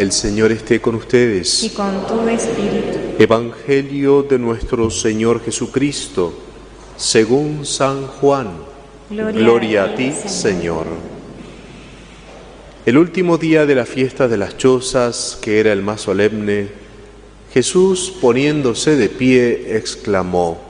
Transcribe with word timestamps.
El 0.00 0.12
Señor 0.12 0.50
esté 0.50 0.80
con 0.80 0.94
ustedes. 0.94 1.62
y 1.62 1.68
con 1.68 2.06
tu 2.06 2.26
espíritu. 2.26 2.98
Evangelio 3.18 4.22
de 4.22 4.38
nuestro 4.38 4.90
Señor 4.90 5.44
Jesucristo, 5.44 6.32
según 6.96 7.66
San 7.66 8.06
Juan. 8.06 8.48
Gloria 9.10 9.84
a 9.84 9.94
ti, 9.94 10.10
Señor. 10.10 10.86
El 12.86 12.96
último 12.96 13.36
día 13.36 13.66
de 13.66 13.74
la 13.74 13.84
fiesta 13.84 14.26
de 14.26 14.38
las 14.38 14.56
chozas, 14.56 15.38
que 15.42 15.60
era 15.60 15.70
el 15.70 15.82
más 15.82 16.00
solemne, 16.00 16.68
Jesús, 17.52 18.10
poniéndose 18.22 18.96
de 18.96 19.10
pie, 19.10 19.76
exclamó, 19.76 20.62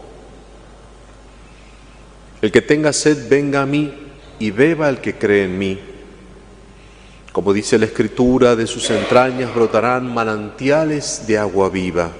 El 2.42 2.50
que 2.50 2.62
tenga 2.62 2.92
sed, 2.92 3.28
venga 3.28 3.62
a 3.62 3.66
mí 3.66 3.94
y 4.40 4.50
beba 4.50 4.88
el 4.88 5.00
que 5.00 5.14
cree 5.14 5.44
en 5.44 5.56
mí. 5.56 5.89
Como 7.32 7.52
dice 7.52 7.78
la 7.78 7.84
Escritura, 7.84 8.56
de 8.56 8.66
sus 8.66 8.90
entrañas 8.90 9.54
brotarán 9.54 10.12
manantiales 10.12 11.26
de 11.28 11.38
agua 11.38 11.68
viva. 11.68 12.10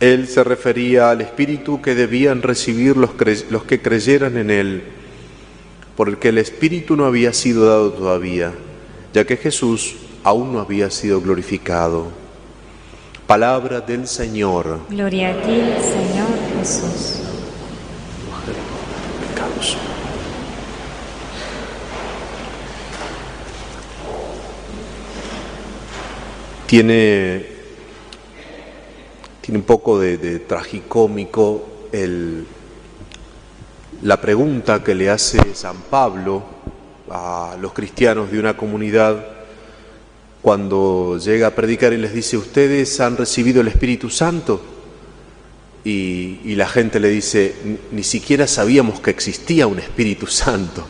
Él 0.00 0.28
se 0.28 0.44
refería 0.44 1.10
al 1.10 1.22
Espíritu 1.22 1.80
que 1.80 1.94
debían 1.94 2.42
recibir 2.42 2.96
los, 2.98 3.14
que 3.14 3.80
creyeran 3.80 4.36
en 4.36 4.50
Él, 4.50 4.84
porque 5.96 6.28
el 6.28 6.38
Espíritu 6.38 6.96
no 6.96 7.06
había 7.06 7.32
sido 7.32 7.66
dado 7.66 7.92
todavía, 7.92 8.52
ya 9.14 9.24
que 9.24 9.38
Jesús 9.38 9.94
aún 10.22 10.52
no 10.52 10.60
había 10.60 10.90
sido 10.90 11.22
glorificado. 11.22 12.08
Palabra 13.26 13.80
del 13.80 14.06
Señor. 14.06 14.80
Gloria 14.90 15.30
a 15.30 15.40
ti, 15.40 15.62
Señor 15.80 16.28
Jesús. 16.58 17.33
Tiene, 26.74 27.46
tiene 29.40 29.58
un 29.58 29.64
poco 29.64 30.00
de, 30.00 30.18
de 30.18 30.40
tragicómico 30.40 31.88
el, 31.92 32.44
la 34.02 34.20
pregunta 34.20 34.82
que 34.82 34.96
le 34.96 35.08
hace 35.08 35.54
San 35.54 35.76
Pablo 35.82 36.42
a 37.08 37.56
los 37.60 37.72
cristianos 37.74 38.32
de 38.32 38.40
una 38.40 38.56
comunidad 38.56 39.24
cuando 40.42 41.16
llega 41.16 41.46
a 41.46 41.50
predicar 41.54 41.92
y 41.92 41.98
les 41.98 42.12
dice, 42.12 42.36
¿ustedes 42.36 42.98
han 42.98 43.16
recibido 43.16 43.60
el 43.60 43.68
Espíritu 43.68 44.10
Santo? 44.10 44.60
Y, 45.84 46.40
y, 46.42 46.56
la 46.56 46.66
gente 46.66 46.98
le 46.98 47.08
dice, 47.08 47.54
ni 47.92 48.02
siquiera 48.02 48.48
sabíamos 48.48 48.98
que 48.98 49.10
existía 49.10 49.68
un 49.68 49.78
Espíritu 49.78 50.26
Santo. 50.26 50.84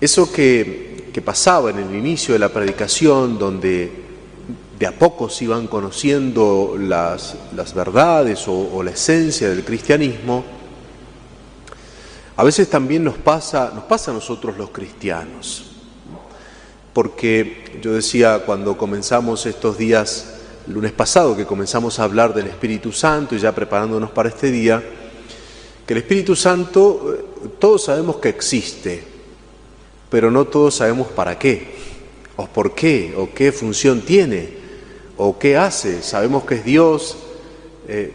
Eso 0.00 0.32
que, 0.32 0.91
que 1.12 1.20
pasaba 1.20 1.70
en 1.70 1.78
el 1.78 1.94
inicio 1.94 2.32
de 2.32 2.40
la 2.40 2.48
predicación, 2.48 3.38
donde 3.38 3.92
de 4.78 4.86
a 4.86 4.98
poco 4.98 5.28
se 5.28 5.44
iban 5.44 5.66
conociendo 5.68 6.74
las, 6.78 7.36
verdades 7.74 8.48
o, 8.48 8.82
la 8.82 8.90
esencia 8.90 9.48
del 9.48 9.64
cristianismo, 9.64 10.42
a 12.34 12.42
veces 12.42 12.68
también 12.68 13.04
nos 13.04 13.16
pasa, 13.18 13.70
nos 13.74 13.84
pasa 13.84 14.10
a 14.10 14.14
nosotros 14.14 14.56
los 14.56 14.70
cristianos. 14.70 15.66
Porque 16.92 17.78
yo 17.80 17.92
decía 17.92 18.42
cuando 18.44 18.76
comenzamos 18.76 19.46
estos 19.46 19.78
días, 19.78 20.34
el 20.66 20.74
lunes 20.74 20.92
pasado 20.92 21.36
que 21.36 21.46
comenzamos 21.46 21.98
a 21.98 22.04
hablar 22.04 22.34
del 22.34 22.46
Espíritu 22.46 22.90
Santo 22.90 23.34
y 23.34 23.38
ya 23.38 23.54
preparándonos 23.54 24.10
para 24.10 24.30
este 24.30 24.50
día, 24.50 24.82
que 25.86 25.94
el 25.94 25.98
Espíritu 25.98 26.34
Santo, 26.34 27.18
todos 27.58 27.84
sabemos 27.84 28.16
que 28.16 28.30
existe, 28.30 29.11
pero 30.12 30.30
no 30.30 30.44
todos 30.44 30.74
sabemos 30.74 31.08
para 31.08 31.38
qué, 31.38 31.68
o 32.36 32.46
por 32.46 32.74
qué, 32.74 33.14
o 33.16 33.30
qué 33.34 33.50
función 33.50 34.02
tiene, 34.02 34.46
o 35.16 35.38
qué 35.38 35.56
hace. 35.56 36.02
Sabemos 36.02 36.44
que 36.44 36.56
es 36.56 36.64
Dios, 36.66 37.16
eh, 37.88 38.12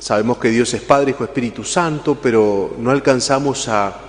sabemos 0.00 0.38
que 0.38 0.48
Dios 0.50 0.74
es 0.74 0.82
Padre, 0.82 1.12
Hijo, 1.12 1.22
Espíritu 1.22 1.62
Santo, 1.62 2.18
pero 2.20 2.74
no 2.80 2.90
alcanzamos 2.90 3.68
a, 3.68 4.02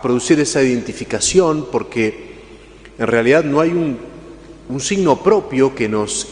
producir 0.00 0.38
esa 0.38 0.62
identificación 0.62 1.66
porque 1.72 2.36
en 2.96 3.06
realidad 3.08 3.42
no 3.42 3.58
hay 3.58 3.70
un, 3.70 3.98
signo 4.78 5.20
propio 5.20 5.74
que 5.74 5.88
nos, 5.88 6.28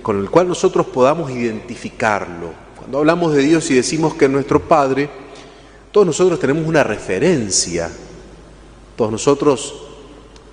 con 0.00 0.20
el 0.20 0.30
cual 0.30 0.48
nosotros 0.48 0.86
podamos 0.86 1.30
identificarlo. 1.30 2.54
Cuando 2.78 3.00
hablamos 3.00 3.34
de 3.34 3.42
Dios 3.42 3.70
y 3.70 3.74
decimos 3.74 4.14
que 4.14 4.24
es 4.24 4.30
nuestro 4.30 4.62
Padre, 4.62 5.10
todos 5.92 6.06
nosotros 6.06 6.40
tenemos 6.40 6.66
una 6.66 6.82
referencia. 6.82 7.90
Todos 9.00 9.12
nosotros, 9.12 9.74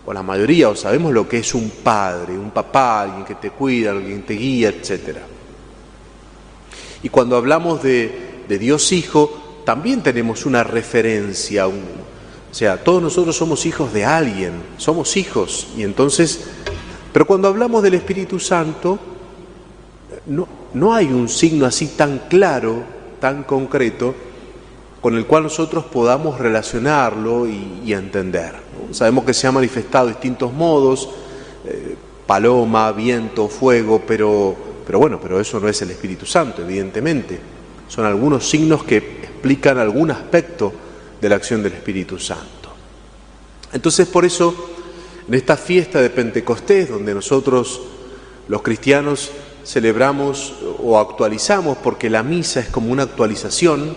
o 0.06 0.14
la 0.14 0.24
mayoría, 0.24 0.70
o 0.70 0.76
sabemos 0.78 1.12
lo 1.12 1.28
que 1.28 1.40
es 1.40 1.54
un 1.54 1.70
padre, 1.70 2.32
un 2.32 2.52
papá, 2.52 3.02
alguien 3.02 3.26
que 3.26 3.36
te 3.36 3.50
cuida, 3.50 3.92
alguien 3.92 4.22
que 4.22 4.28
te 4.28 4.34
guía, 4.36 4.70
etc. 4.70 5.18
Y 7.04 7.10
cuando 7.10 7.36
hablamos 7.36 7.84
de, 7.84 8.44
de 8.48 8.58
Dios 8.58 8.94
Hijo, 8.94 9.62
también 9.66 10.02
tenemos 10.02 10.46
una 10.46 10.64
referencia, 10.64 11.68
o 11.68 11.74
sea, 12.52 12.82
todos 12.82 13.02
nosotros 13.02 13.36
somos 13.36 13.66
hijos 13.66 13.92
de 13.92 14.06
alguien, 14.06 14.54
somos 14.78 15.18
hijos. 15.18 15.68
Y 15.76 15.84
entonces, 15.84 16.46
pero 17.12 17.28
cuando 17.28 17.50
hablamos 17.50 17.84
del 17.84 17.96
Espíritu 17.96 18.40
Santo, 18.40 18.98
no 20.26 20.94
hay 20.94 21.08
un 21.08 21.28
signo 21.28 21.66
así 21.66 21.88
tan 21.98 22.20
claro, 22.30 22.82
tan 23.20 23.44
concreto, 23.44 24.16
con 25.08 25.16
el 25.16 25.26
cual 25.26 25.44
nosotros 25.44 25.86
podamos 25.86 26.38
relacionarlo 26.38 27.48
y, 27.48 27.94
entender. 27.94 28.56
Sabemos 28.92 29.24
que 29.24 29.34
se 29.34 29.48
ha 29.48 29.54
manifestado 29.54 30.10
distintos 30.10 30.52
modos, 30.52 31.08
eh, 31.64 31.96
paloma, 32.26 32.92
viento, 32.92 33.48
fuego, 33.48 34.02
pero, 34.06 34.54
pero 34.86 35.00
bueno, 35.00 35.18
pero 35.22 35.40
eso 35.40 35.62
no 35.62 35.70
es 35.70 35.82
el 35.82 35.92
Espíritu 35.92 36.26
Santo, 36.26 36.62
evidentemente. 36.62 37.40
Son 37.88 38.06
algunos 38.06 38.50
signos 38.50 38.84
que 38.84 38.98
explican 38.98 39.78
algún 39.78 40.12
aspecto 40.12 40.74
de 41.22 41.30
la 41.30 41.38
acción 41.38 41.64
del 41.64 41.72
Espíritu 41.72 42.20
Santo. 42.20 42.70
Entonces, 43.72 44.10
por 44.10 44.26
eso, 44.26 44.54
en 45.26 45.36
esta 45.36 45.56
fiesta 45.56 46.02
de 46.02 46.10
Pentecostés, 46.10 46.90
donde 46.90 47.14
nosotros, 47.14 47.80
los 48.50 48.62
cristianos, 48.62 49.32
celebramos 49.64 50.54
o 50.84 51.00
actualizamos, 51.00 51.78
porque 51.78 52.10
la 52.10 52.24
misa 52.24 52.60
es 52.60 52.68
como 52.68 52.92
una 52.92 53.04
actualización, 53.04 53.96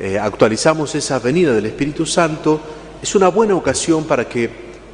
eh, 0.00 0.18
actualizamos 0.18 0.94
esa 0.94 1.18
venida 1.18 1.52
del 1.52 1.66
Espíritu 1.66 2.06
Santo, 2.06 2.60
es 3.02 3.14
una 3.14 3.28
buena 3.28 3.54
ocasión 3.54 4.04
para 4.04 4.28
que 4.28 4.50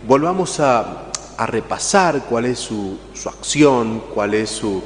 volvamos 0.06 0.60
a, 0.60 1.00
repasar 1.46 2.26
cuál 2.28 2.44
es 2.44 2.60
su, 2.60 2.96
acción, 3.26 4.04
cuál 4.14 4.34
es 4.34 4.50
su, 4.50 4.80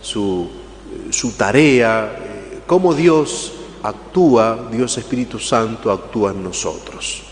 su 0.00 1.32
tarea, 1.36 2.16
eh, 2.18 2.60
cómo 2.66 2.94
Dios 2.94 3.52
actúa, 3.82 4.68
Dios 4.72 4.96
Espíritu 4.96 5.38
Santo 5.38 5.90
actúa 5.92 6.30
en 6.30 6.42
nosotros. 6.42 7.22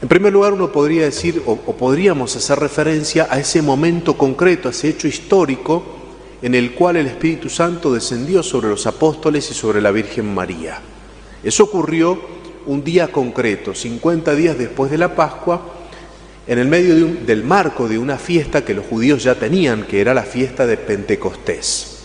En 0.00 0.08
primer 0.08 0.32
lugar, 0.32 0.52
uno 0.52 0.70
podría 0.70 1.04
decir, 1.04 1.42
o, 1.46 1.56
podríamos 1.56 2.36
hacer 2.36 2.58
referencia 2.58 3.26
a 3.30 3.40
ese 3.40 3.62
momento 3.62 4.16
concreto, 4.16 4.68
a 4.68 4.70
ese 4.70 4.90
hecho 4.90 5.08
histórico 5.08 5.95
en 6.42 6.54
el 6.54 6.74
cual 6.74 6.96
el 6.96 7.06
Espíritu 7.06 7.48
Santo 7.48 7.92
descendió 7.92 8.42
sobre 8.42 8.68
los 8.68 8.86
apóstoles 8.86 9.50
y 9.50 9.54
sobre 9.54 9.80
la 9.80 9.90
Virgen 9.90 10.34
María. 10.34 10.80
Eso 11.42 11.64
ocurrió 11.64 12.18
un 12.66 12.82
día 12.82 13.08
concreto, 13.08 13.74
50 13.74 14.34
días 14.34 14.58
después 14.58 14.90
de 14.90 14.98
la 14.98 15.14
Pascua, 15.14 15.62
en 16.46 16.58
el 16.58 16.68
medio 16.68 16.94
del 17.26 17.42
marco 17.42 17.88
de 17.88 17.98
una 17.98 18.18
fiesta 18.18 18.64
que 18.64 18.74
los 18.74 18.86
judíos 18.86 19.22
ya 19.22 19.34
tenían, 19.34 19.84
que 19.84 20.00
era 20.00 20.14
la 20.14 20.22
fiesta 20.22 20.66
de 20.66 20.76
Pentecostés. 20.76 21.98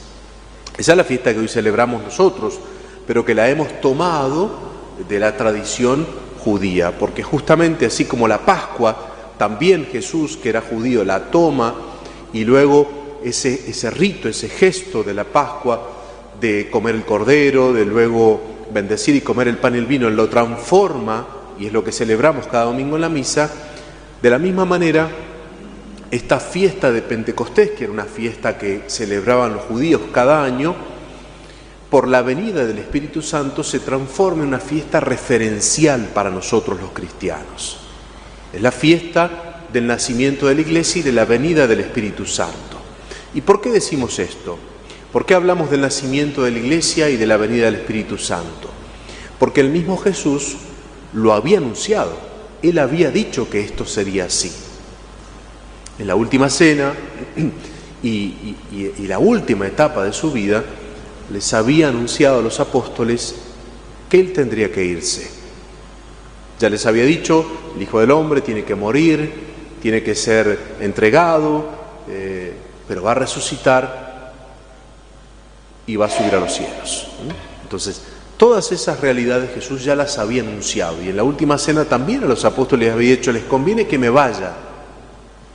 Esa 0.78 0.92
es 0.94 0.98
la 0.98 1.03
fiesta 1.03 1.34
que 1.34 1.40
hoy 1.40 1.48
celebramos 1.48 2.02
nosotros, 2.02 2.59
pero 3.06 3.25
que 3.25 3.36
la 3.36 3.50
hemos 3.50 3.81
tomado 3.81 4.72
de 5.08 5.19
la 5.19 5.36
tradición 5.36 6.08
judía, 6.40 6.98
porque 6.98 7.24
justamente 7.24 7.86
así 7.86 8.06
como 8.06 8.28
la 8.28 8.46
Pascua, 8.46 9.09
también 9.38 9.88
Jesús, 9.92 10.38
que 10.38 10.50
era 10.50 10.62
judío, 10.62 11.04
la 11.04 11.31
toma 11.31 11.75
y 12.33 12.44
luego 12.44 13.00
ese, 13.23 13.69
ese 13.69 13.89
rito, 13.89 14.27
ese 14.27 14.50
gesto 14.50 15.03
de 15.03 15.13
la 15.13 15.23
Pascua, 15.23 15.89
de 16.39 16.69
comer 16.69 16.95
el 16.95 17.03
cordero, 17.03 17.73
de 17.73 17.85
luego 17.85 18.41
bendecir 18.73 19.15
y 19.15 19.21
comer 19.21 19.47
el 19.47 19.57
pan 19.57 19.75
y 19.75 19.77
el 19.77 19.85
vino, 19.85 20.09
lo 20.09 20.27
transforma, 20.29 21.27
y 21.59 21.68
es 21.68 21.73
lo 21.73 21.83
que 21.83 21.91
celebramos 21.91 22.47
cada 22.47 22.65
domingo 22.65 22.95
en 22.95 23.01
la 23.01 23.09
misa, 23.09 23.50
de 24.21 24.29
la 24.29 24.39
misma 24.39 24.65
manera, 24.65 25.09
esta 26.09 26.39
fiesta 26.39 26.91
de 26.91 27.01
Pentecostés, 27.01 27.71
que 27.71 27.85
era 27.85 27.94
una 27.94 28.06
fiesta 28.06 28.57
que 28.57 28.83
celebraban 28.88 29.53
los 29.53 29.63
judíos 29.63 30.01
cada 30.12 30.44
año, 30.44 30.75
por 31.89 32.07
la 32.07 32.21
venida 32.21 32.65
del 32.65 32.79
Espíritu 32.79 33.21
Santo 33.21 33.63
se 33.63 33.79
transforma 33.79 34.44
en 34.44 34.47
una 34.47 34.59
fiesta 34.59 35.01
referencial 35.01 36.09
para 36.13 36.29
nosotros 36.29 36.79
los 36.79 36.91
cristianos. 36.91 37.79
Es 38.53 38.62
la 38.62 38.71
fiesta 38.71 39.65
del 39.71 39.88
nacimiento 39.88 40.47
de 40.47 40.56
la 40.56 40.62
iglesia 40.62 41.01
y 41.01 41.03
de 41.03 41.12
la 41.12 41.25
venida 41.25 41.68
del 41.68 41.81
Espíritu 41.81 42.25
Santo. 42.25 42.81
¿Y 43.33 43.42
por 43.42 43.62
qué 43.62 43.69
decimos 43.69 44.19
esto? 44.19 44.57
¿Por 45.12 45.25
qué 45.25 45.33
hablamos 45.33 45.69
del 45.69 45.81
nacimiento 45.81 46.44
de 46.44 46.51
la 46.51 46.60
iglesia 46.60 47.10
y 47.10 47.18
de 47.18 47.28
la 47.28 47.38
venida 47.38 47.66
del 47.66 47.75
Espíritu 47.75 48.18
Santo? 48.18 48.69
Porque 49.39 49.62
el 49.62 49.69
mismo 49.69 49.98
Jesús 49.98 50.57
lo 51.13 51.33
había 51.33 51.57
anunciado. 51.57 52.13
Él 52.62 52.80
había 52.80 53.12
dicho 53.12 53.50
que 53.50 53.60
esto 53.60 53.86
sería 53.86 54.25
así. 54.25 54.51
En 56.00 56.07
la 56.07 56.16
última 56.16 56.50
cena 56.50 56.94
y, 58.04 58.56
la 59.00 59.19
última 59.19 59.68
etapa 59.68 60.04
de 60.04 60.13
su 60.13 60.31
vida, 60.31 60.63
les 61.31 61.54
había 61.54 61.89
anunciado 61.89 62.39
a 62.39 62.42
los 62.42 62.60
apóstoles 62.60 63.36
que 64.10 64.19
Él 64.19 64.33
tendría 64.33 64.72
que 64.72 64.83
irse. 64.83 65.30
Ya 66.60 66.69
les 66.69 66.86
había 66.86 67.04
dicho, 67.04 67.45
el 67.75 67.81
Hijo 67.81 68.00
del 68.00 68.12
Hombre 68.12 68.42
tiene 68.42 68.63
que 68.63 68.75
morir, 68.75 69.31
tiene 69.81 70.04
que 70.04 70.16
ser 70.16 70.60
entregado, 70.80 71.66
eh, 72.07 72.54
pero 72.92 73.04
va 73.04 73.12
a 73.12 73.16
resucitar 73.16 74.34
y 75.88 75.96
va 75.96 76.08
a 76.08 76.10
subir 76.10 76.36
a 76.36 76.42
los 76.42 76.54
cielos. 76.54 77.08
Entonces, 77.64 78.02
todas 78.36 78.70
esas 78.74 79.00
realidades 79.00 79.54
Jesús 79.54 79.86
ya 79.86 79.96
las 79.96 80.18
había 80.18 80.42
anunciado 80.42 81.02
y 81.02 81.08
en 81.08 81.16
la 81.16 81.24
última 81.24 81.58
cena 81.58 81.86
también 81.86 82.26
a 82.26 82.28
los 82.28 82.44
apóstoles 82.44 82.88
les 82.88 82.94
había 82.94 83.12
dicho, 83.12 83.32
les 83.32 83.46
conviene 83.46 83.88
que 83.88 83.98
me 83.98 84.10
vaya, 84.10 84.52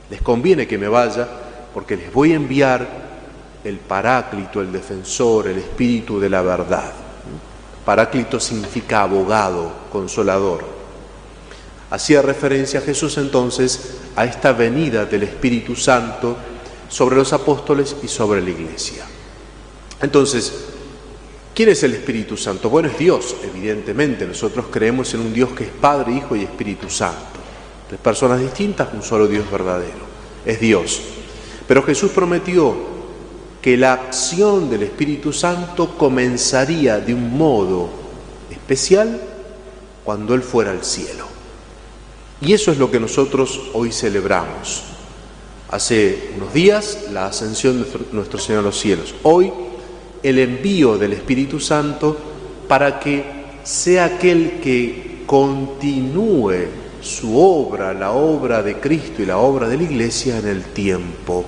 les 0.09 0.19
conviene 0.23 0.65
que 0.65 0.79
me 0.79 0.87
vaya 0.87 1.27
porque 1.75 1.95
les 1.95 2.11
voy 2.11 2.31
a 2.31 2.37
enviar 2.37 2.87
el 3.63 3.77
paráclito, 3.77 4.59
el 4.59 4.71
defensor, 4.71 5.47
el 5.47 5.59
espíritu 5.59 6.19
de 6.19 6.31
la 6.31 6.41
verdad. 6.41 6.91
Paráclito 7.85 8.39
significa 8.39 9.03
abogado, 9.03 9.71
consolador. 9.91 10.65
Hacía 11.91 12.23
referencia 12.23 12.81
Jesús 12.81 13.15
entonces 13.19 13.97
a 14.15 14.25
esta 14.25 14.53
venida 14.53 15.05
del 15.05 15.21
Espíritu 15.21 15.75
Santo 15.75 16.35
sobre 16.89 17.15
los 17.15 17.33
apóstoles 17.33 17.95
y 18.03 18.07
sobre 18.07 18.41
la 18.41 18.49
iglesia. 18.49 19.05
Entonces, 20.01 20.53
¿quién 21.53 21.69
es 21.69 21.83
el 21.83 21.93
Espíritu 21.93 22.37
Santo? 22.37 22.69
Bueno, 22.69 22.89
es 22.89 22.97
Dios, 22.97 23.35
evidentemente. 23.43 24.25
Nosotros 24.25 24.67
creemos 24.71 25.13
en 25.13 25.21
un 25.21 25.33
Dios 25.33 25.49
que 25.51 25.65
es 25.65 25.69
Padre, 25.69 26.13
Hijo 26.13 26.35
y 26.35 26.43
Espíritu 26.43 26.89
Santo. 26.89 27.39
Tres 27.87 27.99
personas 27.99 28.39
distintas, 28.39 28.93
un 28.93 29.01
solo 29.01 29.27
Dios 29.27 29.49
verdadero. 29.49 30.05
Es 30.45 30.59
Dios. 30.59 31.01
Pero 31.67 31.83
Jesús 31.83 32.11
prometió 32.11 32.75
que 33.61 33.75
la 33.75 33.93
acción 33.93 34.69
del 34.69 34.83
Espíritu 34.83 35.33
Santo 35.33 35.97
comenzaría 35.97 36.99
de 36.99 37.13
un 37.13 37.37
modo 37.37 37.89
especial 38.49 39.21
cuando 40.03 40.33
Él 40.33 40.41
fuera 40.41 40.71
al 40.71 40.85
cielo. 40.85 41.25
Y 42.39 42.53
eso 42.53 42.71
es 42.71 42.77
lo 42.77 42.91
que 42.91 42.99
nosotros 42.99 43.59
hoy 43.73 43.91
celebramos. 43.91 44.96
Hace 45.69 46.31
unos 46.37 46.53
días 46.53 47.07
la 47.11 47.25
ascensión 47.25 47.83
de 47.83 47.89
nuestro 48.13 48.39
Señor 48.39 48.61
a 48.61 48.67
los 48.67 48.79
cielos. 48.79 49.13
Hoy 49.23 49.51
el 50.23 50.39
envío 50.39 50.97
del 50.97 51.11
Espíritu 51.11 51.59
Santo 51.59 52.15
para 52.69 53.01
que 53.01 53.25
sea 53.63 54.05
aquel 54.05 54.61
que 54.61 55.23
continúe 55.25 56.67
su 57.01 57.37
obra, 57.37 57.93
la 57.93 58.11
obra 58.11 58.63
de 58.63 58.79
Cristo 58.79 59.21
y 59.21 59.25
la 59.25 59.39
obra 59.39 59.67
de 59.67 59.75
la 59.75 59.83
Iglesia 59.83 60.37
en 60.37 60.47
el 60.47 60.63
tiempo. 60.63 61.43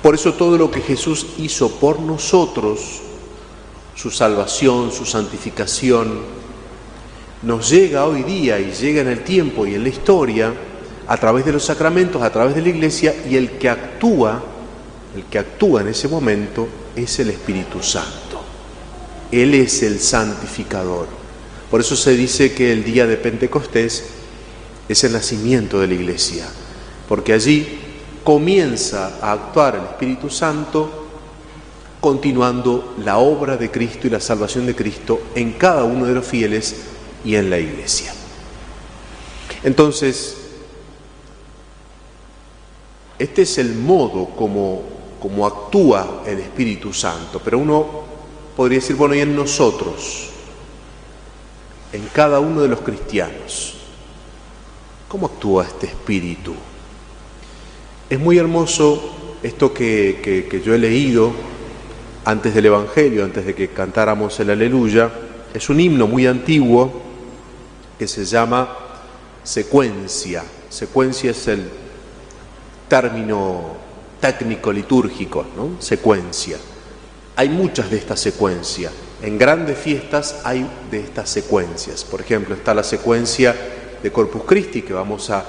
Por 0.00 0.14
eso 0.14 0.34
todo 0.34 0.56
lo 0.56 0.70
que 0.70 0.80
Jesús 0.80 1.26
hizo 1.38 1.80
por 1.80 1.98
nosotros, 1.98 3.00
su 3.96 4.12
salvación, 4.12 4.92
su 4.92 5.04
santificación, 5.04 6.20
nos 7.42 7.68
llega 7.68 8.04
hoy 8.04 8.22
día 8.22 8.60
y 8.60 8.70
llega 8.70 9.00
en 9.00 9.08
el 9.08 9.24
tiempo 9.24 9.66
y 9.66 9.74
en 9.74 9.82
la 9.82 9.88
historia 9.88 10.54
a 11.06 11.16
través 11.16 11.44
de 11.44 11.52
los 11.52 11.64
sacramentos, 11.64 12.22
a 12.22 12.30
través 12.30 12.54
de 12.54 12.62
la 12.62 12.68
iglesia 12.68 13.14
y 13.28 13.36
el 13.36 13.52
que 13.52 13.68
actúa, 13.68 14.42
el 15.14 15.24
que 15.24 15.38
actúa 15.38 15.82
en 15.82 15.88
ese 15.88 16.08
momento 16.08 16.68
es 16.96 17.18
el 17.18 17.30
Espíritu 17.30 17.82
Santo. 17.82 18.42
Él 19.30 19.54
es 19.54 19.82
el 19.82 20.00
santificador. 20.00 21.06
Por 21.70 21.80
eso 21.80 21.96
se 21.96 22.16
dice 22.16 22.52
que 22.52 22.72
el 22.72 22.84
día 22.84 23.06
de 23.06 23.16
Pentecostés 23.16 24.04
es 24.88 25.04
el 25.04 25.12
nacimiento 25.12 25.80
de 25.80 25.88
la 25.88 25.94
iglesia, 25.94 26.46
porque 27.08 27.32
allí 27.32 27.80
comienza 28.22 29.18
a 29.20 29.32
actuar 29.32 29.76
el 29.76 29.84
Espíritu 29.84 30.30
Santo 30.30 31.02
continuando 32.00 32.94
la 33.02 33.16
obra 33.16 33.56
de 33.56 33.70
Cristo 33.70 34.06
y 34.06 34.10
la 34.10 34.20
salvación 34.20 34.66
de 34.66 34.74
Cristo 34.74 35.22
en 35.34 35.52
cada 35.52 35.84
uno 35.84 36.04
de 36.04 36.14
los 36.14 36.26
fieles 36.26 36.76
y 37.24 37.34
en 37.34 37.48
la 37.48 37.58
iglesia. 37.58 38.12
Entonces, 39.62 40.43
este 43.24 43.42
es 43.42 43.58
el 43.58 43.74
modo 43.74 44.26
como, 44.36 44.82
como 45.18 45.46
actúa 45.46 46.22
el 46.26 46.38
Espíritu 46.40 46.92
Santo, 46.92 47.40
pero 47.42 47.58
uno 47.58 48.04
podría 48.54 48.78
decir, 48.78 48.96
bueno, 48.96 49.14
y 49.14 49.20
en 49.20 49.34
nosotros, 49.34 50.28
en 51.92 52.06
cada 52.12 52.38
uno 52.40 52.60
de 52.60 52.68
los 52.68 52.80
cristianos, 52.80 53.76
¿cómo 55.08 55.26
actúa 55.26 55.64
este 55.64 55.86
Espíritu? 55.86 56.54
Es 58.10 58.20
muy 58.20 58.36
hermoso 58.36 59.38
esto 59.42 59.72
que, 59.72 60.60
yo 60.62 60.74
he 60.74 60.78
leído 60.78 61.32
antes 62.26 62.54
del 62.54 62.66
Evangelio, 62.66 63.24
antes 63.24 63.46
de 63.46 63.54
que 63.54 63.68
cantáramos 63.68 64.38
el 64.40 64.50
aleluya. 64.50 65.10
Es 65.54 65.70
un 65.70 65.80
himno 65.80 66.06
muy 66.06 66.26
antiguo 66.26 66.92
que 67.98 68.06
se 68.06 68.26
llama 68.26 68.76
secuencia. 69.42 70.44
Secuencia 70.68 71.30
es 71.30 71.48
el 71.48 71.83
término 72.88 73.62
técnico 74.20 74.72
litúrgico, 74.72 75.46
¿no? 75.56 75.80
Secuencia. 75.80 76.56
Hay 77.36 77.48
muchas 77.48 77.90
de 77.90 77.96
estas 77.96 78.20
secuencias. 78.20 78.92
En 79.22 79.38
grandes 79.38 79.78
fiestas 79.78 80.40
hay 80.44 80.68
de 80.90 81.00
estas 81.00 81.28
secuencias. 81.30 82.04
Por 82.04 82.20
ejemplo, 82.20 82.54
está 82.54 82.74
la 82.74 82.84
secuencia 82.84 83.54
de 84.02 84.12
Corpus 84.12 84.42
Christi 84.44 84.82
que 84.82 84.92
vamos 84.92 85.30
a 85.30 85.44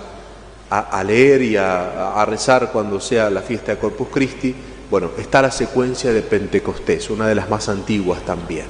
a, 0.69 1.03
leer 1.03 1.41
y 1.41 1.55
a, 1.57 2.23
rezar 2.27 2.71
cuando 2.71 2.99
sea 2.99 3.29
la 3.29 3.41
fiesta 3.41 3.73
de 3.73 3.77
Corpus 3.77 4.07
Christi, 4.11 4.55
bueno, 4.89 5.11
está 5.17 5.41
la 5.41 5.51
secuencia 5.51 6.11
de 6.11 6.21
Pentecostés, 6.21 7.09
una 7.09 7.27
de 7.27 7.35
las 7.35 7.49
más 7.49 7.69
antiguas 7.69 8.23
también. 8.25 8.65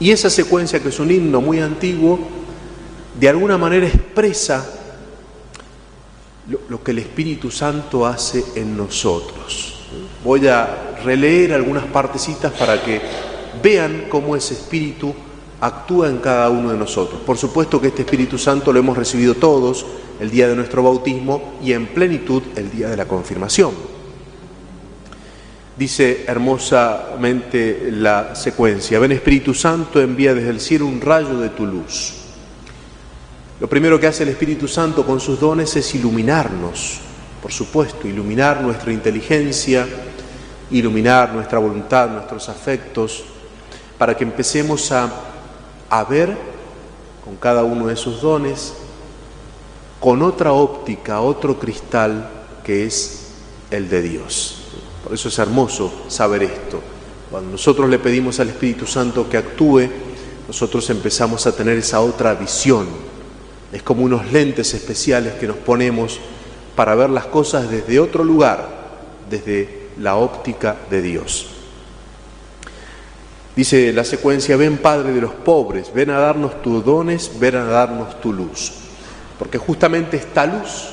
Y 0.00 0.10
esa 0.10 0.30
secuencia, 0.30 0.80
que 0.80 0.88
es 0.88 0.98
un 0.98 1.10
himno 1.10 1.40
muy 1.40 1.60
antiguo, 1.60 2.18
de 3.18 3.28
alguna 3.28 3.58
manera 3.58 3.86
expresa 3.86 4.66
lo, 6.48 6.82
que 6.82 6.90
el 6.90 6.98
Espíritu 6.98 7.50
Santo 7.50 8.06
hace 8.06 8.44
en 8.56 8.76
nosotros. 8.76 9.74
Voy 10.24 10.46
a 10.48 10.96
releer 11.04 11.52
algunas 11.52 11.84
partecitas 11.84 12.52
para 12.52 12.82
que 12.82 13.00
vean 13.62 14.06
cómo 14.08 14.34
ese 14.34 14.54
Espíritu 14.54 15.14
actúa 15.60 16.08
en 16.08 16.18
cada 16.18 16.50
uno 16.50 16.72
de 16.72 16.78
nosotros. 16.78 17.20
Por 17.20 17.36
supuesto 17.36 17.80
que 17.80 17.88
este 17.88 18.02
Espíritu 18.02 18.38
Santo 18.38 18.72
lo 18.72 18.80
hemos 18.80 18.96
recibido 18.96 19.34
todos 19.34 19.86
el 20.18 20.30
día 20.30 20.48
de 20.48 20.56
nuestro 20.56 20.82
bautismo 20.82 21.54
y 21.62 21.72
en 21.72 21.86
plenitud 21.86 22.42
el 22.56 22.70
día 22.70 22.88
de 22.88 22.96
la 22.96 23.06
confirmación. 23.06 23.72
Dice 25.76 26.24
hermosamente 26.26 27.90
la 27.92 28.34
secuencia, 28.34 28.98
ven 28.98 29.12
Espíritu 29.12 29.54
Santo, 29.54 30.00
envía 30.00 30.34
desde 30.34 30.50
el 30.50 30.60
cielo 30.60 30.86
un 30.86 31.00
rayo 31.00 31.38
de 31.38 31.48
tu 31.48 31.66
luz. 31.66 32.21
Lo 33.62 33.68
primero 33.68 34.00
que 34.00 34.08
hace 34.08 34.24
el 34.24 34.30
Espíritu 34.30 34.66
Santo 34.66 35.06
con 35.06 35.20
sus 35.20 35.38
dones 35.38 35.76
es 35.76 35.94
iluminarnos, 35.94 36.98
por 37.40 37.52
supuesto, 37.52 38.08
iluminar 38.08 38.60
nuestra 38.60 38.92
inteligencia, 38.92 39.86
iluminar 40.72 41.32
nuestra 41.32 41.60
voluntad, 41.60 42.10
nuestros 42.10 42.48
afectos, 42.48 43.22
para 43.96 44.16
que 44.16 44.24
empecemos 44.24 44.90
a 44.90 46.04
ver 46.10 46.36
con 47.24 47.36
cada 47.36 47.62
uno 47.62 47.86
de 47.86 47.94
sus 47.94 48.20
dones, 48.20 48.74
con 50.00 50.22
otra 50.22 50.52
óptica, 50.52 51.20
otro 51.20 51.56
cristal 51.60 52.28
que 52.64 52.84
es 52.84 53.28
el 53.70 53.88
de 53.88 54.02
Dios. 54.02 54.58
Por 55.04 55.14
eso 55.14 55.28
es 55.28 55.38
hermoso 55.38 56.02
saber 56.08 56.42
esto. 56.42 56.80
Cuando 57.30 57.52
nosotros 57.52 57.88
le 57.88 58.00
pedimos 58.00 58.40
al 58.40 58.48
Espíritu 58.48 58.88
Santo 58.88 59.30
que 59.30 59.36
actúe, 59.36 59.88
nosotros 60.48 60.90
empezamos 60.90 61.46
a 61.46 61.54
tener 61.54 61.78
esa 61.78 62.00
otra 62.00 62.34
visión. 62.34 63.11
Es 63.72 63.82
como 63.82 64.04
unos 64.04 64.30
lentes 64.30 64.74
especiales 64.74 65.34
que 65.34 65.46
nos 65.46 65.56
ponemos 65.56 66.20
para 66.76 66.94
ver 66.94 67.10
las 67.10 67.26
cosas 67.26 67.70
desde 67.70 68.00
otro 68.00 68.22
lugar, 68.22 68.68
desde 69.30 69.88
la 69.98 70.16
óptica 70.16 70.76
de 70.90 71.02
Dios. 71.02 71.46
Dice 73.54 73.92
la 73.92 74.04
secuencia, 74.04 74.56
ven 74.56 74.78
Padre 74.78 75.12
de 75.12 75.20
los 75.20 75.32
pobres, 75.32 75.92
ven 75.92 76.10
a 76.10 76.18
darnos 76.18 76.62
tus 76.62 76.84
dones, 76.84 77.30
ven 77.38 77.56
a 77.56 77.64
darnos 77.64 78.20
tu 78.20 78.32
luz. 78.32 78.72
Porque 79.38 79.58
justamente 79.58 80.16
esta 80.16 80.46
luz 80.46 80.90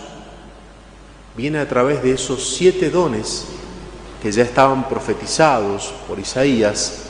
viene 1.37 1.59
a 1.59 1.67
través 1.67 2.03
de 2.03 2.11
esos 2.11 2.55
siete 2.55 2.89
dones 2.89 3.45
que 4.21 4.31
ya 4.31 4.43
estaban 4.43 4.89
profetizados 4.89 5.93
por 6.07 6.19
Isaías, 6.19 7.03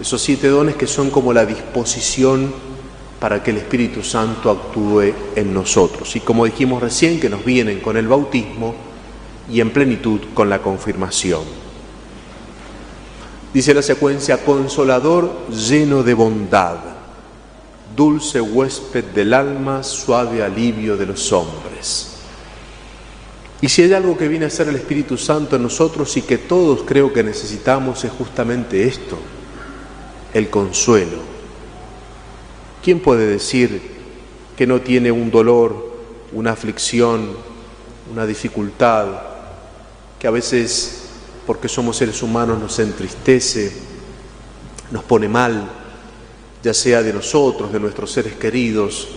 esos 0.00 0.22
siete 0.22 0.48
dones 0.48 0.76
que 0.76 0.86
son 0.86 1.10
como 1.10 1.32
la 1.32 1.44
disposición 1.44 2.54
para 3.26 3.42
que 3.42 3.50
el 3.50 3.56
Espíritu 3.56 4.04
Santo 4.04 4.52
actúe 4.52 5.12
en 5.34 5.52
nosotros. 5.52 6.14
Y 6.14 6.20
como 6.20 6.44
dijimos 6.44 6.80
recién, 6.80 7.18
que 7.18 7.28
nos 7.28 7.44
vienen 7.44 7.80
con 7.80 7.96
el 7.96 8.06
bautismo 8.06 8.76
y 9.50 9.60
en 9.60 9.72
plenitud 9.72 10.20
con 10.32 10.48
la 10.48 10.62
confirmación. 10.62 11.42
Dice 13.52 13.74
la 13.74 13.82
secuencia, 13.82 14.44
consolador 14.44 15.48
lleno 15.48 16.04
de 16.04 16.14
bondad, 16.14 16.76
dulce 17.96 18.40
huésped 18.40 19.06
del 19.06 19.34
alma, 19.34 19.82
suave 19.82 20.44
alivio 20.44 20.96
de 20.96 21.06
los 21.06 21.32
hombres. 21.32 22.18
Y 23.60 23.68
si 23.68 23.82
hay 23.82 23.92
algo 23.92 24.16
que 24.16 24.28
viene 24.28 24.46
a 24.46 24.50
ser 24.50 24.68
el 24.68 24.76
Espíritu 24.76 25.18
Santo 25.18 25.56
en 25.56 25.64
nosotros 25.64 26.16
y 26.16 26.22
que 26.22 26.38
todos 26.38 26.84
creo 26.86 27.12
que 27.12 27.24
necesitamos 27.24 28.04
es 28.04 28.12
justamente 28.12 28.84
esto, 28.84 29.18
el 30.32 30.48
consuelo. 30.48 31.35
¿Quién 32.86 33.00
puede 33.00 33.26
decir 33.26 33.82
que 34.56 34.64
no 34.64 34.80
tiene 34.80 35.10
un 35.10 35.28
dolor, 35.28 35.98
una 36.32 36.52
aflicción, 36.52 37.36
una 38.12 38.24
dificultad, 38.24 39.06
que 40.20 40.28
a 40.28 40.30
veces, 40.30 41.08
porque 41.48 41.66
somos 41.66 41.96
seres 41.96 42.22
humanos, 42.22 42.60
nos 42.60 42.78
entristece, 42.78 43.72
nos 44.92 45.02
pone 45.02 45.26
mal, 45.26 45.68
ya 46.62 46.72
sea 46.72 47.02
de 47.02 47.12
nosotros, 47.12 47.72
de 47.72 47.80
nuestros 47.80 48.12
seres 48.12 48.34
queridos? 48.34 49.08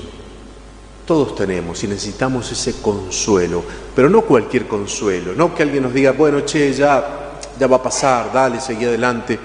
Todos 1.05 1.35
tenemos 1.35 1.83
y 1.83 1.87
necesitamos 1.89 2.51
ese 2.51 2.81
consuelo, 2.81 3.63
pero 3.95 4.09
no 4.09 4.21
cualquier 4.21 4.67
consuelo, 4.67 5.35
no 5.35 5.53
que 5.53 5.61
alguien 5.61 5.83
nos 5.83 5.93
diga, 5.93 6.13
bueno, 6.13 6.43
che, 6.43 6.73
ya, 6.73 7.37
ya 7.59 7.67
va 7.67 7.75
a 7.75 7.83
pasar, 7.83 8.33
dale, 8.33 8.59
seguí 8.59 8.85
adelante, 8.85 9.37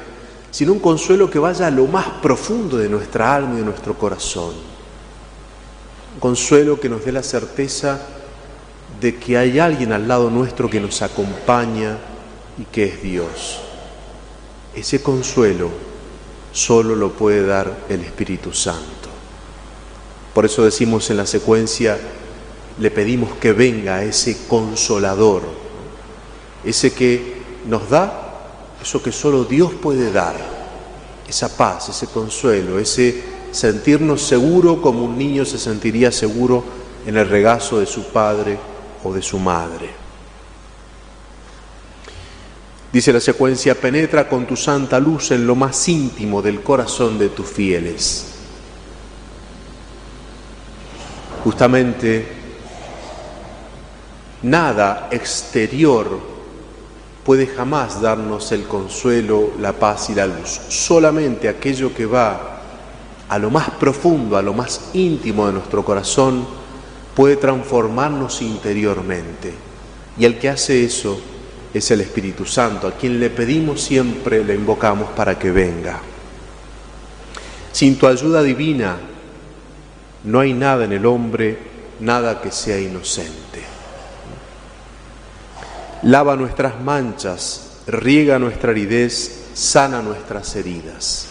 sino 0.55 0.73
un 0.73 0.79
consuelo 0.79 1.29
que 1.29 1.41
vaya 1.41 1.67
a 1.67 1.71
lo 1.73 1.89
más 1.89 2.07
profundo 2.23 2.77
de 2.77 2.89
nuestra 2.89 3.35
alma 3.35 3.55
y 3.55 3.59
de 3.59 3.65
nuestro 3.65 3.99
corazón. 3.99 4.53
Un 6.15 6.21
consuelo 6.21 6.79
que 6.79 6.89
nos 6.89 7.05
dé 7.05 7.11
la 7.11 7.25
certeza 7.25 8.01
de 9.01 9.17
que 9.17 9.37
hay 9.37 9.59
alguien 9.59 9.93
al 9.93 10.07
lado 10.07 10.31
nuestro 10.31 10.71
que 10.71 10.79
nos 10.79 11.03
acompaña 11.03 11.99
y 12.57 12.67
que 12.67 12.85
es 12.85 13.03
Dios. 13.03 13.63
Ese 14.77 15.03
consuelo 15.03 15.71
solo 16.53 16.95
lo 16.95 17.11
puede 17.15 17.45
dar 17.45 17.77
el 17.89 18.03
Espíritu 18.03 18.53
Santo. 18.53 19.09
Por 20.33 20.45
eso 20.45 20.63
decimos 20.63 21.11
en 21.11 21.17
la 21.17 21.27
secuencia, 21.27 21.99
le 22.79 22.93
pedimos 22.93 23.33
que 23.41 23.53
venga 23.53 24.05
ese 24.05 24.47
consolador, 24.47 25.43
ese 26.63 26.93
que 26.93 27.43
nos 27.67 27.91
da 27.91 28.24
eso 28.85 29.03
que 29.03 29.13
solo 29.13 29.45
Dios 29.45 29.73
puede 29.73 30.13
dar, 30.13 30.37
esa 31.27 31.57
paz, 31.57 31.89
ese 31.89 32.07
consuelo, 32.09 32.79
ese 32.79 33.25
sentirnos 33.51 34.21
seguro 34.21 34.83
como 34.83 35.05
un 35.05 35.17
niño 35.17 35.47
se 35.47 35.59
sentiría 35.59 36.13
seguro 36.13 36.63
en 37.07 37.17
el 37.17 37.27
regazo 37.27 37.81
de 37.81 37.87
su 37.87 38.05
padre 38.09 38.59
o 39.03 39.13
de 39.15 39.23
su 39.23 39.39
madre. 39.39 39.89
Dice 42.93 43.11
la 43.11 43.21
secuencia, 43.21 43.75
penetra 43.75 44.29
con 44.29 44.47
tu 44.47 44.55
santa 44.55 45.01
luz 45.01 45.31
en 45.31 45.47
lo 45.47 45.55
más 45.55 45.89
íntimo 45.89 46.43
del 46.43 46.63
corazón 46.63 47.19
de 47.19 47.31
tus 47.31 47.47
fieles 47.47 48.35
Justamente 51.45 52.27
nada 54.43 55.09
exterior 55.11 56.34
puede 57.25 57.47
jamás 57.47 58.03
darnos 58.03 58.53
el 58.53 58.65
consuelo, 58.65 59.53
la 59.59 59.73
paz 59.73 60.11
y 60.11 60.15
la 60.15 60.27
luz. 60.27 60.61
Solamente 60.69 61.49
aquello 61.49 61.95
que 61.95 62.07
va 62.07 62.61
a 63.29 63.39
lo 63.39 63.51
más 63.51 63.71
profundo, 63.71 64.37
a 64.37 64.43
lo 64.43 64.53
más 64.53 64.91
íntimo 64.93 65.47
de 65.47 65.55
nuestro 65.55 65.85
corazón, 65.85 66.47
puede 67.15 67.37
transformarnos 67.37 68.43
interiormente. 68.43 69.55
Y 70.19 70.25
el 70.25 70.39
que 70.39 70.51
hace 70.51 70.85
eso 70.85 71.19
es 71.73 71.91
el 71.91 72.03
Espíritu 72.03 72.45
Santo, 72.45 72.87
a 72.87 72.93
quien 72.93 73.19
le 73.19 73.31
pedimos 73.31 73.81
siempre, 73.81 74.45
le 74.45 74.55
invocamos 74.55 75.11
para 75.11 75.39
que 75.39 75.51
venga. 75.51 76.01
Sin 77.73 77.99
tu 77.99 78.07
ayuda 78.07 78.43
divina, 78.43 78.97
no 80.25 80.41
hay 80.41 80.53
nada 80.53 80.85
en 80.85 80.93
el 80.93 81.07
hombre, 81.07 81.59
nada 82.01 82.41
que 82.41 82.53
sea 82.53 82.79
inocente. 82.79 83.74
Lava 86.05 86.37
nuestras 86.37 86.81
manchas, 86.83 87.81
riega 87.87 88.39
nuestra 88.39 88.71
aridez, 88.71 89.51
sana 89.55 90.03
nuestras 90.03 90.55
heridas. 90.57 91.29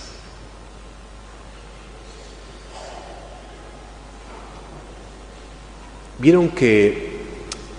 Vieron 6.18 6.50
que 6.50 7.14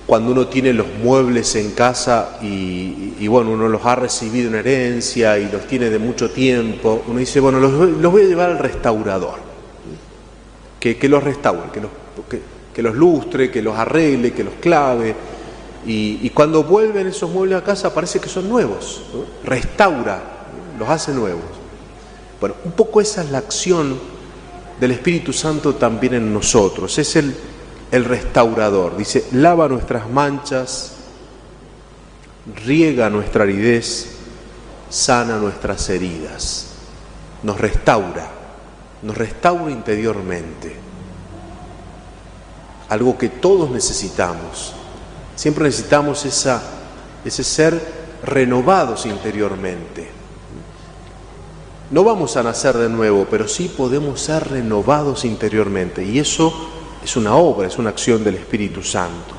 cuando 0.06 0.32
uno 0.32 0.46
tiene 0.48 0.72
los 0.72 0.86
muebles 1.02 1.54
en 1.56 1.72
casa 1.72 2.38
y, 2.42 3.26
bueno, 3.26 3.50
uno 3.50 3.68
los 3.68 3.84
ha 3.86 3.96
recibido 3.96 4.48
en 4.48 4.56
herencia 4.56 5.38
y 5.38 5.50
los 5.50 5.66
tiene 5.66 5.88
de 5.90 5.98
mucho 5.98 6.30
tiempo, 6.30 7.02
uno 7.08 7.18
dice, 7.18 7.40
bueno, 7.40 7.58
los, 7.58 8.12
voy 8.12 8.22
a 8.22 8.26
llevar 8.26 8.50
al 8.50 8.58
restaurador 8.58 9.38
que, 10.78 11.08
los 11.08 11.24
restaure, 11.24 11.70
que 11.72 11.80
los, 11.80 11.90
que, 12.74 12.82
los, 12.82 12.94
lustre, 12.94 13.50
que 13.50 13.62
los 13.62 13.76
arregle, 13.76 14.32
que 14.32 14.44
los 14.44 14.54
clave. 14.60 15.14
Y, 15.87 16.31
cuando 16.31 16.64
vuelven 16.64 17.07
esos 17.07 17.31
muebles 17.31 17.59
a 17.59 17.64
casa 17.64 17.93
parece 17.93 18.19
que 18.21 18.29
son 18.29 18.49
nuevos, 18.49 19.03
restaura, 19.45 20.23
los 20.79 20.88
hace 20.88 21.12
nuevos. 21.12 21.43
Bueno, 22.41 22.57
un 22.64 22.73
poco 22.73 23.00
esa 23.00 23.23
es 23.23 23.31
la 23.31 23.38
acción 23.38 23.99
del 24.81 24.91
Espíritu 24.93 25.33
Santo 25.33 25.75
también 25.75 26.14
en 26.14 26.33
nosotros, 26.33 26.99
es 26.99 27.17
el, 27.17 27.35
el 27.91 28.05
restaurador. 28.05 28.97
Dice, 28.97 29.26
lava 29.33 29.69
nuestras 29.69 30.09
manchas, 30.09 30.93
riega 32.64 33.11
nuestra 33.11 33.45
aridez, 33.45 34.09
sana 34.88 35.37
nuestras 35.37 35.88
heridas, 35.91 36.69
nos 37.43 37.61
restaura 37.61 38.35
nos 39.05 39.17
restaura 39.17 39.71
interiormente. 39.71 40.75
Algo 42.88 43.17
que 43.17 43.29
todos 43.29 43.71
necesitamos. 43.71 44.75
Siempre 45.37 45.64
necesitamos 45.64 46.25
ese 46.25 47.45
ser 47.45 48.05
renovados 48.23 49.07
interiormente. 49.07 50.09
No 51.91 52.03
vamos 52.03 52.37
a 52.37 52.43
nacer 52.43 52.76
de 52.76 52.88
nuevo, 52.88 53.26
pero 53.31 53.47
sí 53.47 53.73
podemos 53.76 54.21
ser 54.21 54.49
renovados 54.49 55.25
interiormente. 55.25 56.03
Y 56.03 56.19
eso 56.19 56.71
es 57.05 57.17
una 57.17 57.35
obra, 57.37 57.69
es 57.69 57.79
una 57.79 57.91
acción 57.91 58.25
del 58.25 58.37
Espíritu 58.37 58.83
Santo. 58.83 59.35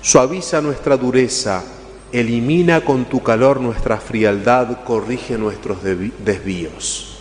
Suaviza 0.00 0.60
nuestra 0.60 0.96
dureza, 0.96 1.64
elimina 2.12 2.84
con 2.84 3.06
tu 3.06 3.22
calor 3.22 3.60
nuestra 3.60 3.98
frialdad, 3.98 4.84
corrige 4.84 5.36
nuestros 5.36 5.78
desvíos. 5.82 7.18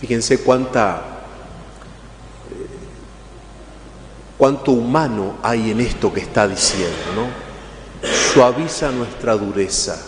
Fíjense 0.00 0.38
cuánta, 0.42 1.17
cuánto 4.38 4.72
humano 4.72 5.34
hay 5.42 5.70
en 5.70 5.80
esto 5.80 6.12
que 6.12 6.20
está 6.20 6.48
diciendo, 6.48 6.96
¿no? 7.14 8.08
Suaviza 8.32 8.90
nuestra 8.90 9.34
dureza. 9.34 10.00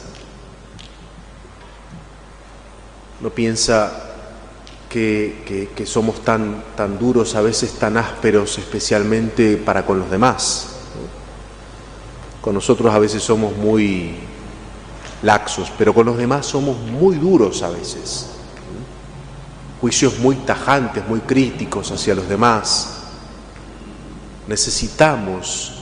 No 3.20 3.28
piensa 3.30 3.92
que, 4.88 5.84
somos 5.84 6.24
tan, 6.24 6.62
tan 6.76 6.98
duros, 6.98 7.34
a 7.34 7.42
veces 7.42 7.72
tan 7.72 7.96
ásperos, 7.96 8.56
especialmente 8.58 9.56
para 9.58 9.84
con 9.84 9.98
los 9.98 10.10
demás. 10.10 10.76
Con 12.40 12.54
nosotros 12.54 12.94
a 12.94 12.98
veces 12.98 13.22
somos 13.22 13.54
muy 13.56 14.14
laxos, 15.22 15.70
pero 15.76 15.92
con 15.92 16.06
los 16.06 16.16
demás 16.16 16.46
somos 16.46 16.78
muy 16.78 17.16
duros 17.16 17.62
a 17.62 17.68
veces 17.68 18.30
juicios 19.80 20.18
muy 20.18 20.36
tajantes, 20.36 21.06
muy 21.08 21.20
críticos 21.20 21.90
hacia 21.90 22.14
los 22.14 22.28
demás. 22.28 22.99
Necesitamos 24.50 25.74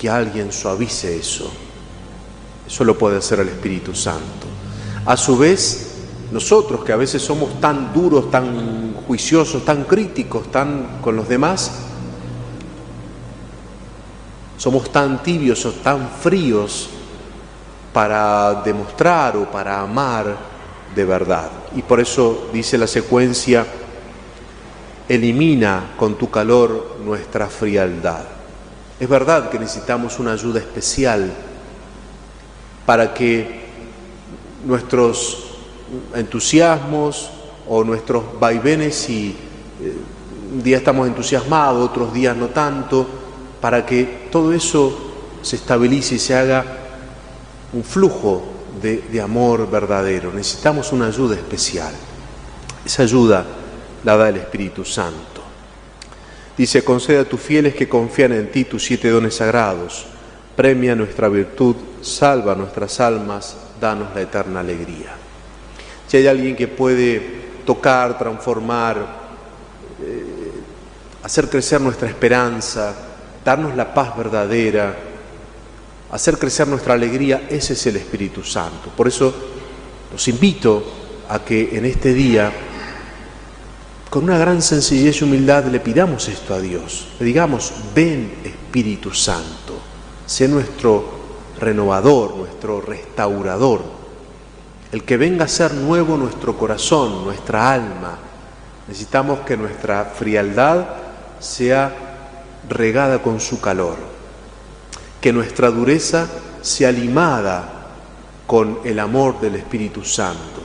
que 0.00 0.08
alguien 0.08 0.50
suavice 0.50 1.14
eso. 1.14 1.52
Eso 2.66 2.84
lo 2.84 2.96
puede 2.96 3.18
hacer 3.18 3.40
el 3.40 3.48
Espíritu 3.48 3.94
Santo. 3.94 4.46
A 5.04 5.14
su 5.14 5.36
vez, 5.36 5.96
nosotros 6.32 6.82
que 6.82 6.92
a 6.94 6.96
veces 6.96 7.20
somos 7.20 7.60
tan 7.60 7.92
duros, 7.92 8.30
tan 8.30 8.94
juiciosos, 9.06 9.62
tan 9.62 9.84
críticos, 9.84 10.50
tan 10.50 11.00
con 11.02 11.16
los 11.16 11.28
demás, 11.28 11.70
somos 14.56 14.90
tan 14.90 15.22
tibios 15.22 15.66
o 15.66 15.72
tan 15.72 16.08
fríos 16.08 16.88
para 17.92 18.62
demostrar 18.62 19.36
o 19.36 19.50
para 19.50 19.82
amar 19.82 20.34
de 20.94 21.04
verdad. 21.04 21.50
Y 21.76 21.82
por 21.82 22.00
eso 22.00 22.48
dice 22.54 22.78
la 22.78 22.86
secuencia, 22.86 23.66
elimina 25.08 25.94
con 25.96 26.16
tu 26.16 26.30
calor 26.30 26.96
nuestra 27.04 27.48
frialdad. 27.48 28.24
Es 29.00 29.08
verdad 29.08 29.48
que 29.48 29.58
necesitamos 29.58 30.18
una 30.18 30.32
ayuda 30.32 30.60
especial 30.60 31.32
para 32.84 33.14
que 33.14 33.66
nuestros 34.64 35.44
entusiasmos 36.14 37.30
o 37.68 37.84
nuestros 37.84 38.38
vaivenes, 38.38 39.08
y 39.08 39.36
eh, 39.80 39.96
un 40.52 40.62
día 40.62 40.78
estamos 40.78 41.06
entusiasmados, 41.06 41.88
otros 41.88 42.12
días 42.12 42.36
no 42.36 42.48
tanto, 42.48 43.06
para 43.60 43.86
que 43.86 44.28
todo 44.30 44.52
eso 44.52 44.96
se 45.42 45.56
estabilice 45.56 46.16
y 46.16 46.18
se 46.18 46.34
haga 46.34 46.64
un 47.72 47.84
flujo 47.84 48.42
de, 48.82 49.04
de 49.10 49.20
amor 49.20 49.70
verdadero. 49.70 50.32
Necesitamos 50.32 50.92
una 50.92 51.06
ayuda 51.06 51.36
especial. 51.36 51.92
Esa 52.84 53.02
ayuda 53.02 53.44
la 54.04 54.16
da 54.16 54.28
el 54.28 54.36
Espíritu 54.36 54.84
Santo. 54.84 55.42
Dice, 56.56 56.82
concede 56.82 57.18
a 57.18 57.28
tus 57.28 57.40
fieles 57.40 57.74
que 57.74 57.88
confían 57.88 58.32
en 58.32 58.50
ti 58.50 58.64
tus 58.64 58.84
siete 58.84 59.10
dones 59.10 59.36
sagrados. 59.36 60.06
Premia 60.56 60.96
nuestra 60.96 61.28
virtud, 61.28 61.76
salva 62.02 62.54
nuestras 62.54 62.98
almas, 62.98 63.56
danos 63.80 64.14
la 64.14 64.22
eterna 64.22 64.60
alegría. 64.60 65.14
Si 66.08 66.16
hay 66.16 66.26
alguien 66.26 66.56
que 66.56 66.66
puede 66.66 67.20
tocar, 67.64 68.18
transformar, 68.18 68.96
eh, 70.02 70.52
hacer 71.22 71.48
crecer 71.48 71.80
nuestra 71.80 72.08
esperanza, 72.08 72.94
darnos 73.44 73.76
la 73.76 73.92
paz 73.94 74.16
verdadera, 74.16 74.96
hacer 76.10 76.38
crecer 76.38 76.66
nuestra 76.66 76.94
alegría, 76.94 77.46
ese 77.48 77.74
es 77.74 77.86
el 77.86 77.96
Espíritu 77.96 78.42
Santo. 78.42 78.90
Por 78.96 79.06
eso 79.06 79.34
los 80.10 80.28
invito 80.28 80.82
a 81.28 81.40
que 81.40 81.76
en 81.76 81.84
este 81.84 82.14
día, 82.14 82.50
con 84.10 84.24
una 84.24 84.38
gran 84.38 84.62
sencillez 84.62 85.20
y 85.20 85.24
humildad, 85.24 85.66
le 85.66 85.80
pidamos 85.80 86.28
esto 86.28 86.54
a 86.54 86.60
Dios. 86.60 87.08
Le 87.18 87.26
digamos, 87.26 87.72
ven 87.94 88.34
Espíritu 88.44 89.12
Santo, 89.12 89.74
sé 90.26 90.48
nuestro 90.48 91.18
renovador, 91.58 92.36
nuestro 92.36 92.80
restaurador 92.80 93.98
el 94.92 95.04
que 95.04 95.16
venga 95.16 95.44
a 95.44 95.48
ser 95.48 95.74
nuevo 95.74 96.16
nuestro 96.16 96.56
corazón, 96.56 97.24
nuestra 97.24 97.72
alma. 97.72 98.18
Necesitamos 98.86 99.40
que 99.40 99.56
nuestra 99.56 100.04
frialdad 100.04 100.86
sea 101.40 101.94
regada 102.68 103.22
con 103.22 103.38
su 103.38 103.60
calor, 103.60 103.96
que 105.20 105.32
nuestra 105.32 105.70
dureza 105.70 106.26
sea 106.62 106.90
limada 106.90 107.90
con 108.46 108.78
el 108.84 108.98
amor 108.98 109.40
del 109.40 109.56
Espíritu 109.56 110.04
Santo. 110.04 110.62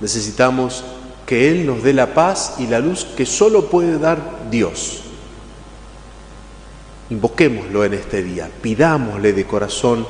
Necesitamos 0.00 0.84
que 1.28 1.50
Él 1.50 1.66
nos 1.66 1.82
dé 1.82 1.92
la 1.92 2.14
paz 2.14 2.54
y 2.58 2.68
la 2.68 2.80
luz 2.80 3.04
que 3.04 3.26
solo 3.26 3.66
puede 3.66 3.98
dar 3.98 4.48
Dios. 4.50 5.02
Invoquémoslo 7.10 7.84
en 7.84 7.92
este 7.92 8.22
día, 8.22 8.48
pidámosle 8.62 9.34
de 9.34 9.44
corazón 9.44 10.06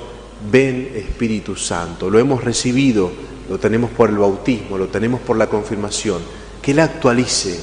ven 0.48 0.92
Espíritu 0.94 1.56
Santo. 1.56 2.08
Lo 2.08 2.20
hemos 2.20 2.44
recibido, 2.44 3.10
lo 3.50 3.58
tenemos 3.58 3.90
por 3.90 4.10
el 4.10 4.18
bautismo, 4.18 4.78
lo 4.78 4.86
tenemos 4.86 5.20
por 5.20 5.36
la 5.36 5.48
confirmación. 5.48 6.22
Que 6.62 6.70
Él 6.70 6.78
actualice, 6.78 7.58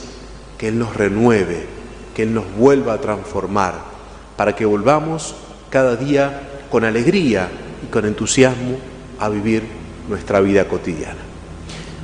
que 0.57 0.67
Él 0.67 0.77
nos 0.77 0.93
renueve, 0.93 1.65
que 2.13 2.23
Él 2.23 2.33
nos 2.33 2.53
vuelva 2.57 2.95
a 2.95 2.99
transformar, 2.99 3.75
para 4.35 4.53
que 4.53 4.65
volvamos 4.65 5.33
cada 5.69 5.95
día 5.95 6.65
con 6.69 6.83
alegría 6.83 7.49
y 7.81 7.89
con 7.89 8.05
entusiasmo 8.05 8.75
a 9.17 9.29
vivir 9.29 9.63
nuestra 10.09 10.41
vida 10.41 10.67
cotidiana. 10.67 11.34